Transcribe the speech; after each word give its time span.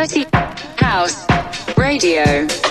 Dirty 0.00 0.24
House 0.78 1.26
Radio. 1.76 2.69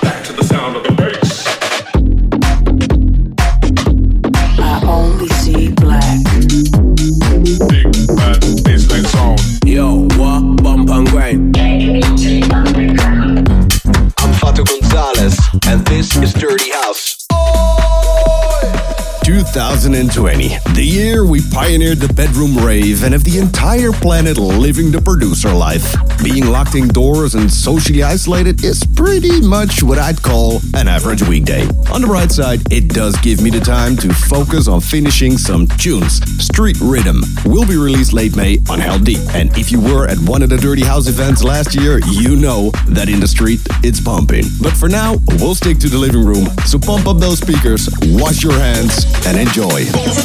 2020, 19.60 20.56
the 20.74 20.82
year 20.82 21.26
we 21.26 21.42
pioneered 21.52 21.98
the 21.98 22.14
bedroom 22.14 22.58
rave 22.58 23.04
and 23.04 23.12
have 23.12 23.26
the 23.26 23.38
entire 23.38 23.92
planet 23.92 24.38
living 24.38 24.90
the 24.90 25.02
producer 25.02 25.52
life. 25.52 25.84
Being 26.24 26.46
locked 26.46 26.76
indoors 26.76 27.36
and 27.36 27.52
socially 27.52 28.02
isolated 28.02 28.64
is 28.64 28.82
pretty 28.96 29.42
much 29.42 29.84
what 29.84 30.00
I'd 30.00 30.22
call 30.22 30.62
an 30.76 30.88
average 30.88 31.24
weekday. 31.24 31.68
On 31.92 32.00
the 32.00 32.08
bright 32.08 32.32
side, 32.32 32.62
it 32.72 32.88
does 32.88 33.18
give 33.18 33.42
me 33.42 33.50
the 33.50 33.60
time 33.60 33.98
to 33.98 34.14
focus 34.14 34.70
on 34.70 34.80
finishing 34.80 35.38
some 35.38 35.68
tunes. 35.68 36.24
Street 36.42 36.78
Rhythm 36.80 37.22
will 37.44 37.68
be 37.68 37.76
released 37.76 38.14
late 38.14 38.38
May 38.38 38.60
on 38.70 38.80
Heldeep. 38.80 39.36
And 39.36 39.52
if 39.58 39.74
you 39.74 39.82
were 39.82 40.08
at 40.08 40.18
one 40.20 40.42
of 40.42 40.50
the 40.50 40.58
Dirty 40.58 40.86
House 40.86 41.10
events 41.10 41.44
last 41.44 41.76
year, 41.76 42.00
you 42.08 42.38
know 42.38 42.72
that 42.88 43.10
in 43.10 43.20
the 43.20 43.28
street 43.28 43.60
it's 43.84 44.00
pumping. 44.00 44.46
But 44.62 44.72
for 44.72 44.88
now, 44.88 45.18
we'll 45.40 45.56
stick 45.56 45.80
to 45.80 45.90
the 45.90 45.98
living 45.98 46.24
room. 46.24 46.48
So 46.66 46.80
pump 46.80 47.08
up 47.08 47.18
those 47.18 47.40
speakers, 47.40 47.90
wash 48.16 48.42
your 48.42 48.54
hands, 48.54 49.04
and 49.28 49.38
enjoy. 49.38 49.49
Things 49.52 50.20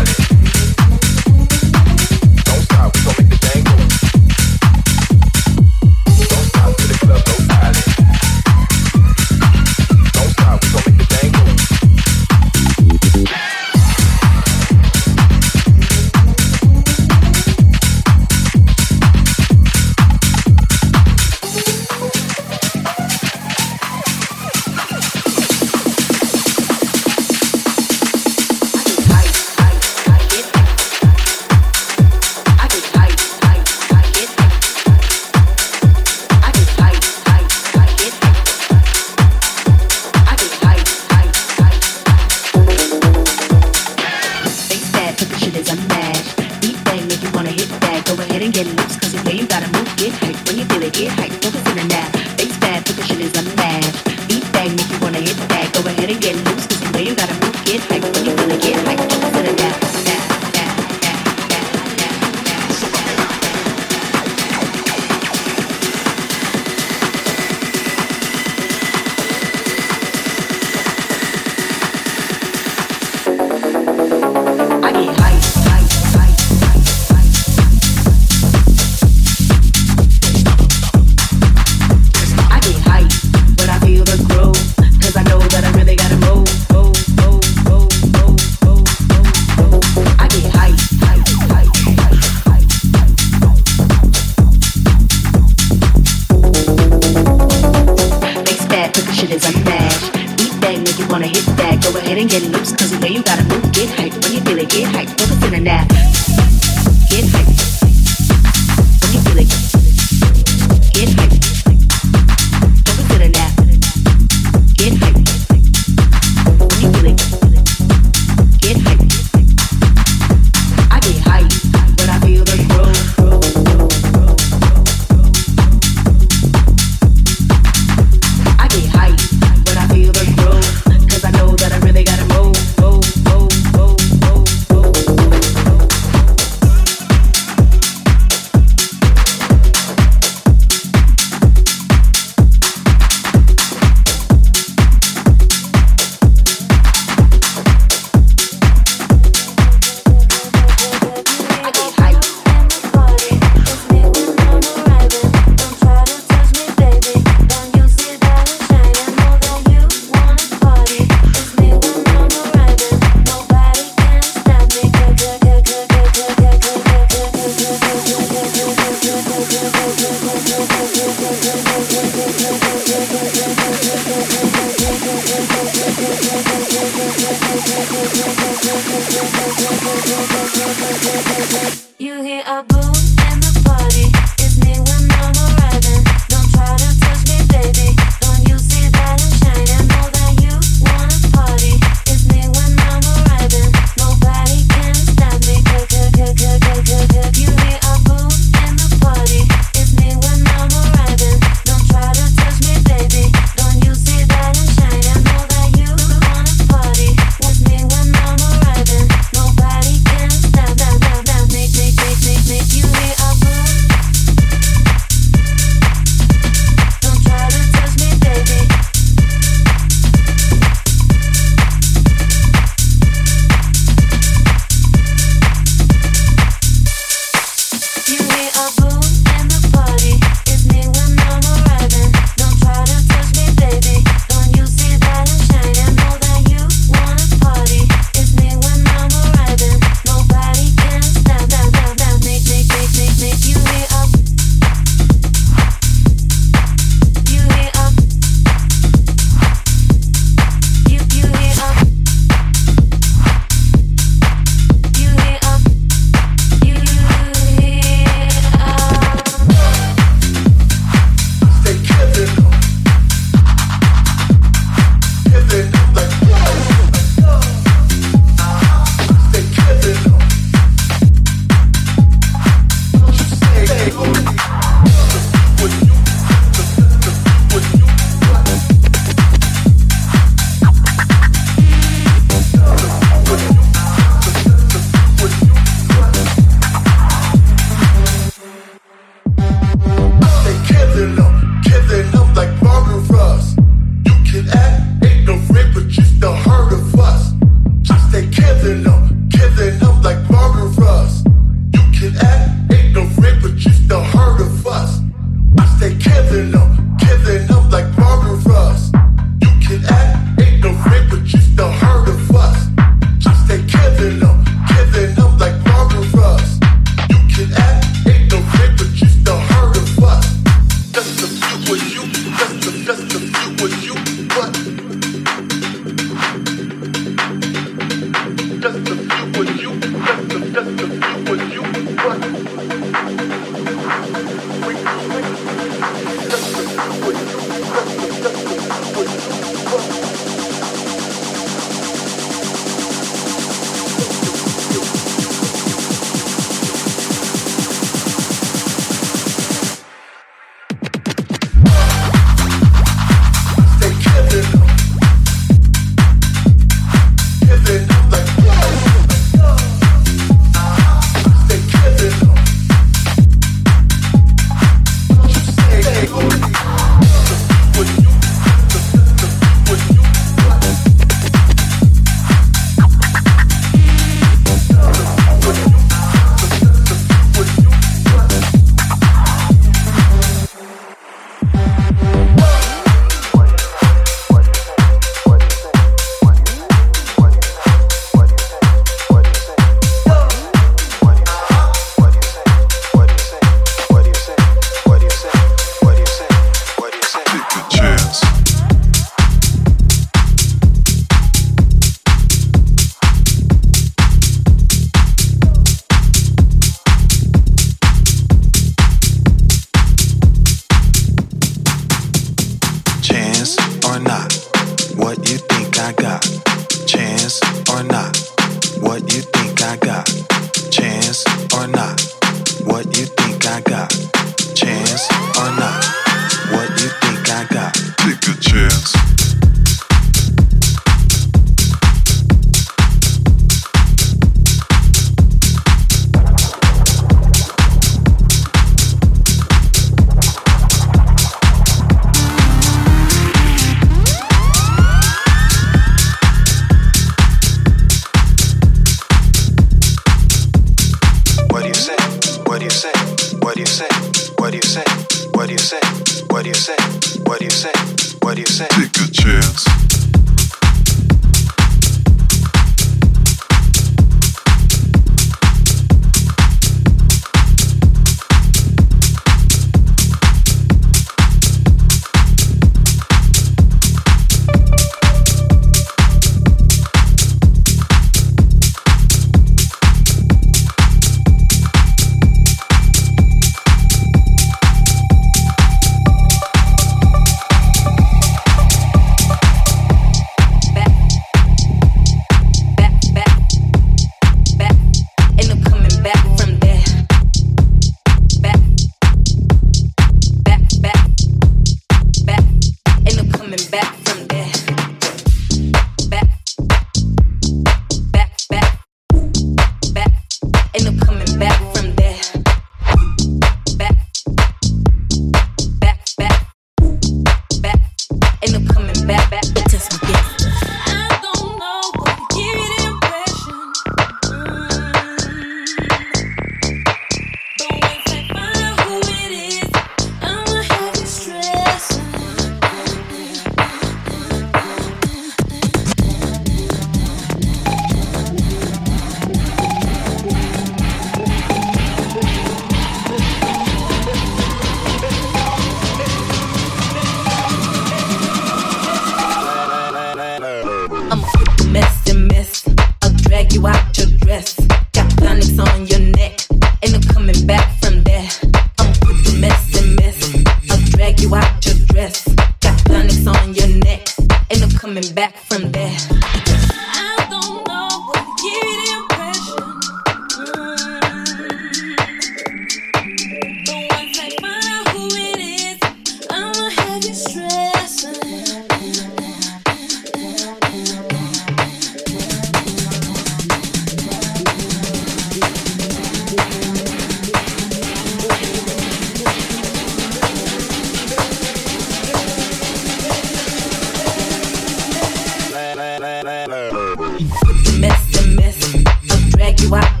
the 597.51 597.77
mess, 597.79 598.07
the 598.11 598.27
mess. 598.35 599.11
I'll 599.11 599.29
drag 599.29 599.59
you 599.61 599.75
out. 599.75 600.00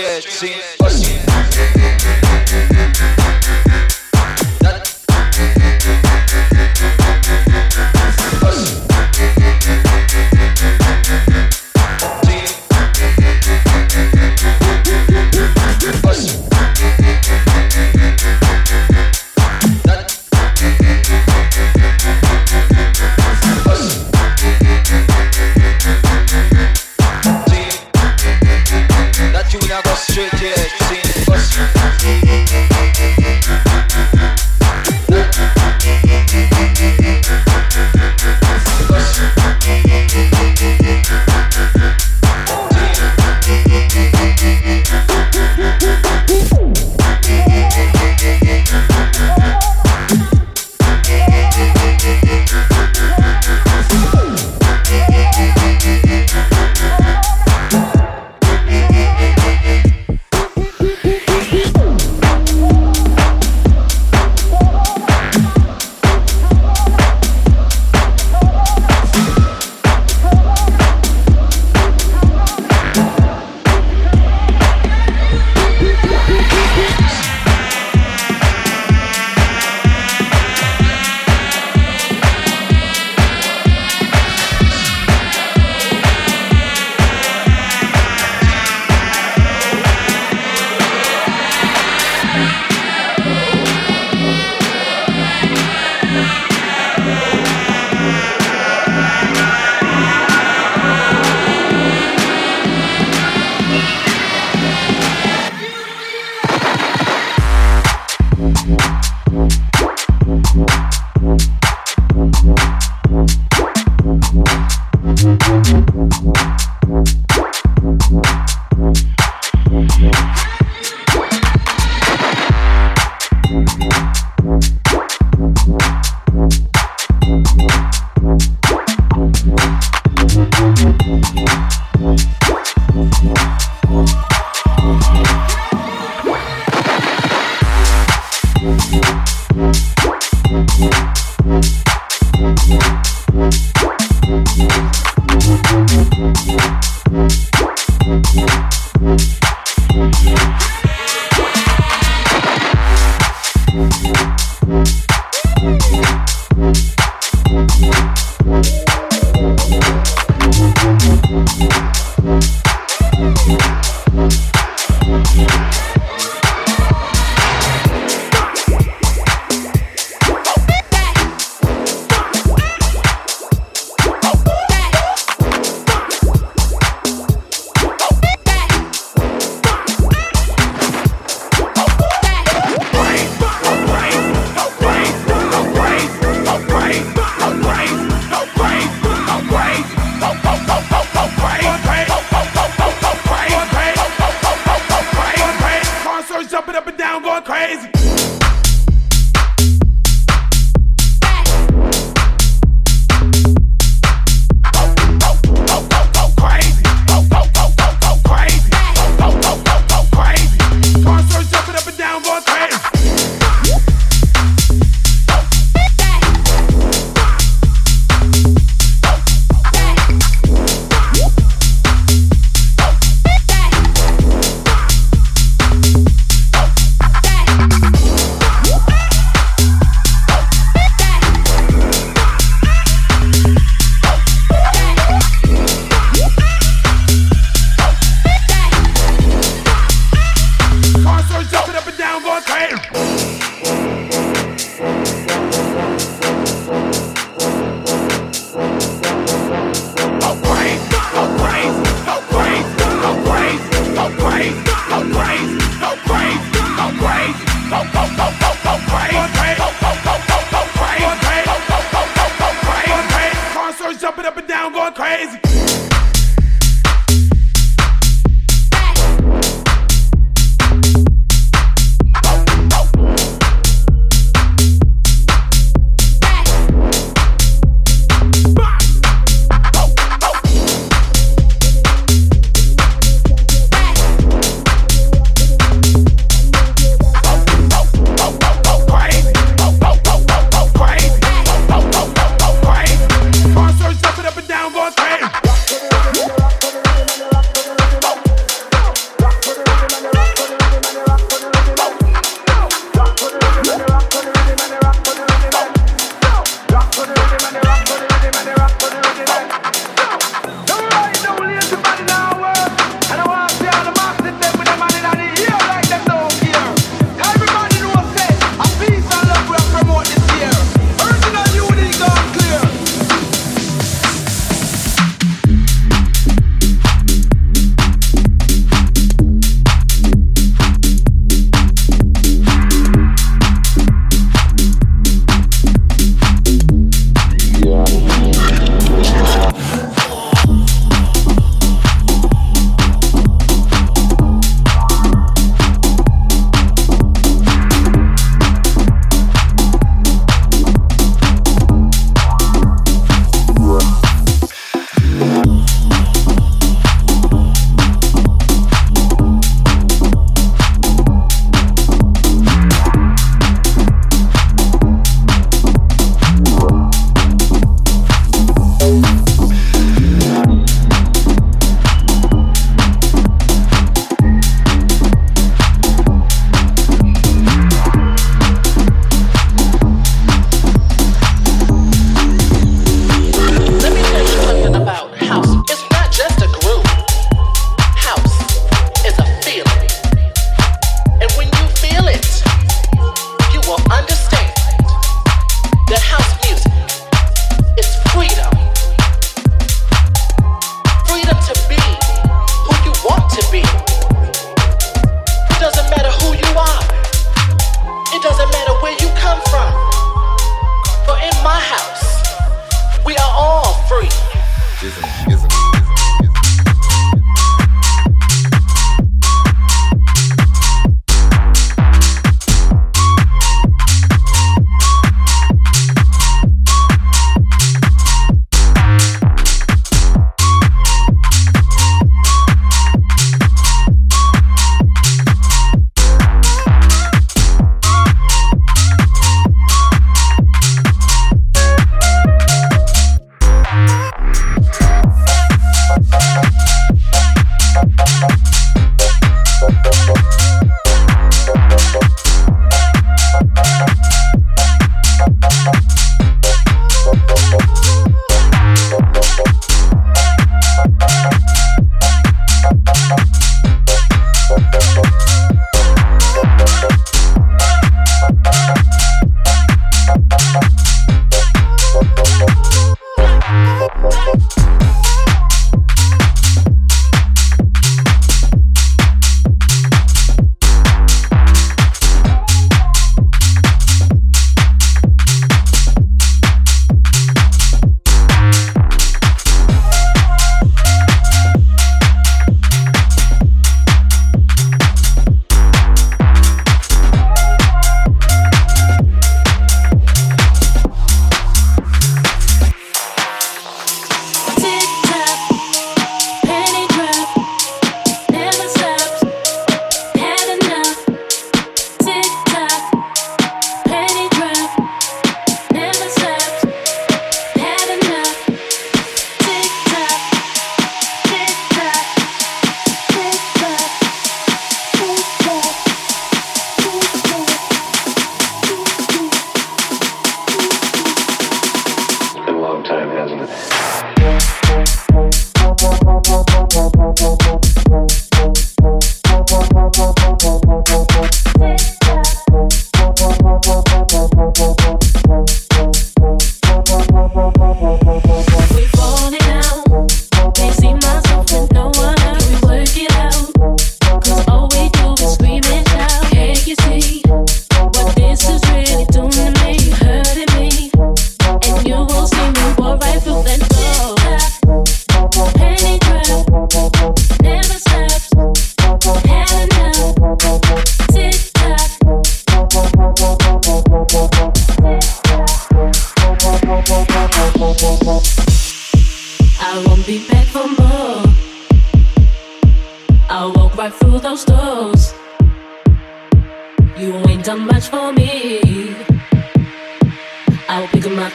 Straight 0.00 0.62
to 0.78 1.10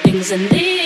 Things 0.04 0.32
and 0.32 0.52
leave. 0.52 0.85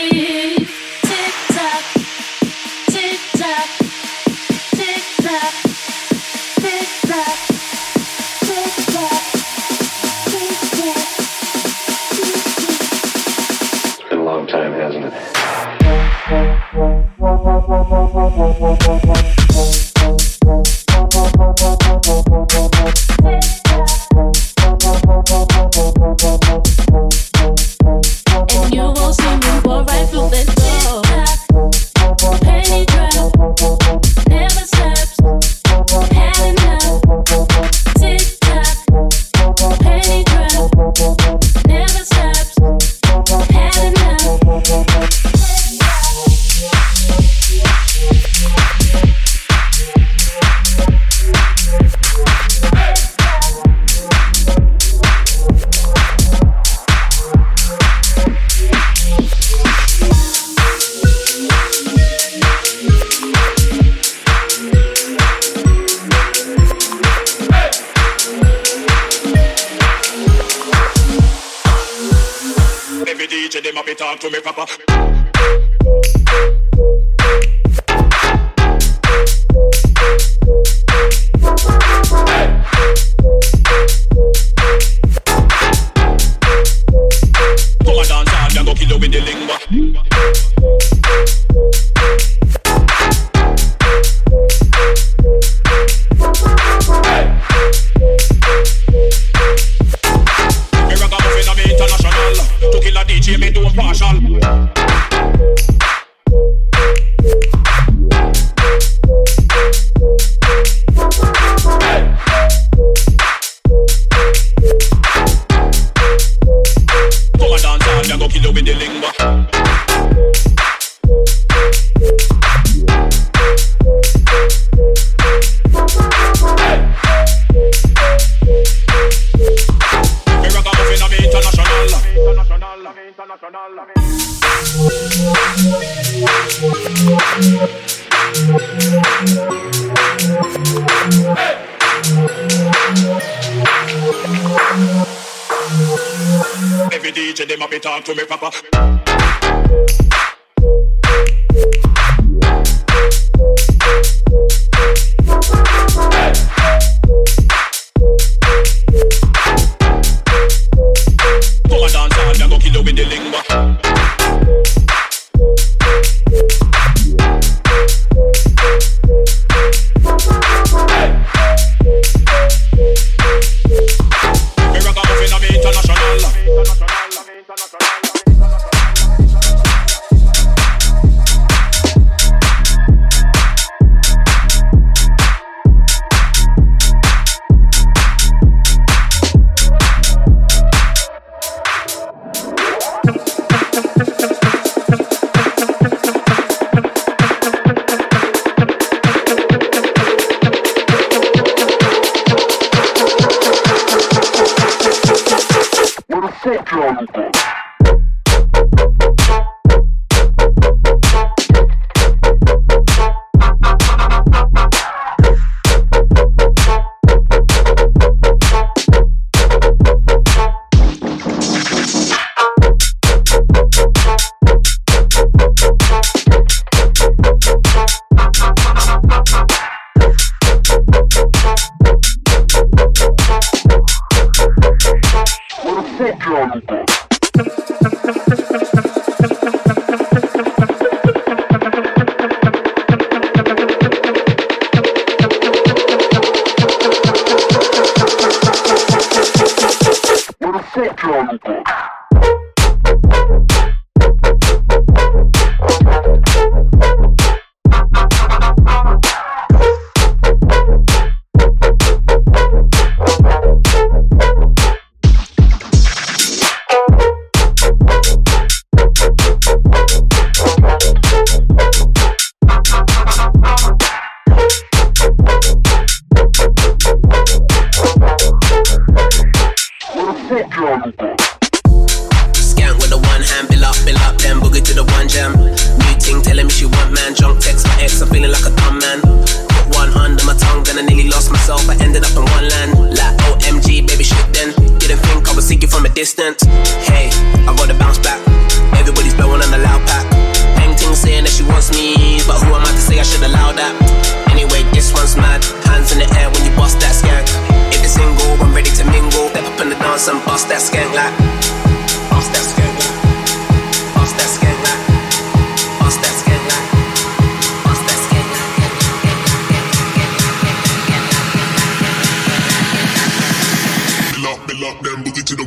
Where 206.68 207.49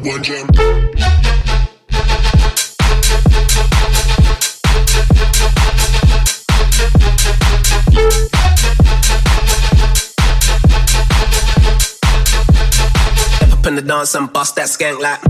one. 0.05 0.25
Step 0.25 0.49
up 13.53 13.67
in 13.67 13.75
the 13.77 13.83
dance 13.87 14.15
and 14.15 14.33
bust 14.33 14.57
that 14.57 14.67
skank 14.67 14.99
like. 15.01 15.21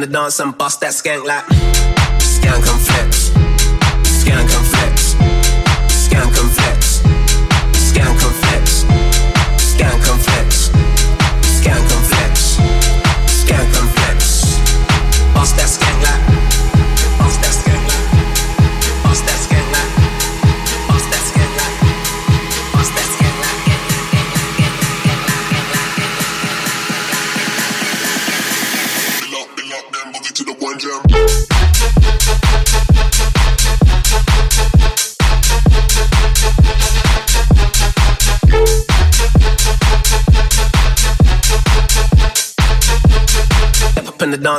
The 0.00 0.06
dance 0.06 0.40
and 0.40 0.56
bust 0.56 0.80
that 0.80 0.92
skank 0.92 1.24
like. 1.24 1.44
Skank 2.18 2.64
and 2.72 2.80
flex. 2.86 3.09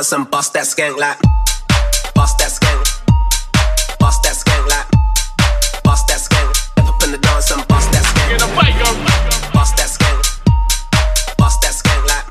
Up 0.02 0.10
in 0.10 0.10
the 0.10 0.10
dance 0.10 0.12
and 0.12 0.30
bust 0.30 0.52
that 0.54 0.64
skank 0.64 0.96
like. 0.98 1.18
Bust 2.14 2.38
that 2.38 2.50
skank. 2.50 2.82
Bust 3.98 4.22
that 4.24 4.34
skank 4.34 4.66
like. 4.66 4.88
Bust 5.84 6.08
that 6.08 6.18
skank. 6.18 6.54
Step 6.54 6.88
up 6.88 7.02
in 7.04 7.12
the 7.12 7.18
dance 7.18 7.50
and 7.52 7.66
bust 7.68 7.92
that 7.92 8.02
skank. 8.02 8.38
Bust 9.52 9.76
that 9.76 9.88
skank. 9.88 10.18
Bust 11.38 11.60
that 11.62 11.74
skank 11.74 12.02
like. 12.10 12.26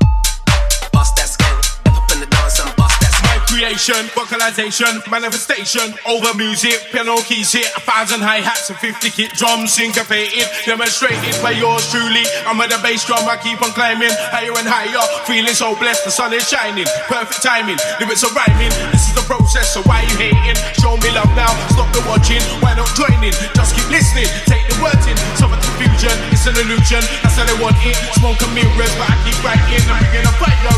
Bust 0.92 1.16
that 1.16 1.28
skank. 1.28 1.64
Step 1.64 1.96
up 1.96 2.12
in 2.12 2.20
the 2.20 2.26
dance 2.26 2.60
and 2.60 2.76
bust 2.76 3.00
that 3.00 3.12
skank. 3.12 3.40
My 3.40 3.46
creation, 3.48 4.08
vocalization, 4.42 4.98
manifestation 5.06 5.94
over 6.02 6.34
music, 6.34 6.74
piano 6.90 7.14
keys 7.22 7.54
hit, 7.54 7.70
a 7.78 7.80
thousand 7.86 8.18
hi 8.18 8.42
hats 8.42 8.66
and 8.74 8.78
50 8.82 9.14
kick 9.14 9.30
drums 9.38 9.70
syncopated, 9.70 10.50
demonstrated 10.66 11.30
by 11.38 11.54
yours 11.54 11.86
truly. 11.94 12.26
I'm 12.42 12.58
at 12.58 12.74
the 12.74 12.82
bass 12.82 13.06
drum, 13.06 13.22
I 13.30 13.38
keep 13.38 13.62
on 13.62 13.70
climbing 13.70 14.10
higher 14.34 14.50
and 14.50 14.66
higher, 14.66 14.98
feeling 15.30 15.54
so 15.54 15.78
blessed. 15.78 16.02
The 16.02 16.10
sun 16.10 16.34
is 16.34 16.42
shining, 16.42 16.90
perfect 17.06 17.38
timing, 17.38 17.78
lyrics 18.02 18.26
are 18.26 18.34
rhyming. 18.34 18.74
This 18.90 19.06
is 19.06 19.14
the 19.14 19.22
process, 19.30 19.78
so 19.78 19.82
why 19.86 20.02
you 20.10 20.16
hating? 20.18 20.58
Show 20.74 20.98
me 20.98 21.14
love 21.14 21.30
now, 21.38 21.54
stop 21.70 21.86
the 21.94 22.02
watching, 22.10 22.42
why 22.58 22.74
not 22.74 22.90
join 22.98 23.22
in? 23.22 23.34
Just 23.54 23.78
keep 23.78 23.86
listening, 23.94 24.26
take 24.50 24.66
the 24.66 24.74
words 24.82 25.06
in. 25.06 25.14
Some 25.38 25.54
of 25.54 25.62
the 25.62 25.70
confusion, 25.70 26.18
it's 26.34 26.50
an 26.50 26.58
illusion, 26.58 27.02
that's 27.22 27.38
how 27.38 27.46
they 27.46 27.58
want 27.62 27.78
it. 27.86 27.94
Smoke 28.18 28.42
and 28.42 28.58
mirrors, 28.58 28.90
but 28.98 29.06
I 29.06 29.14
keep 29.22 29.38
writing, 29.46 29.86
I'm 29.86 30.02
bringing 30.02 30.26
a 30.26 30.34
fire, 30.34 30.74